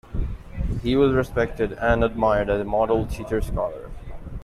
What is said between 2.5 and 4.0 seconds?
a model teacher-scholar.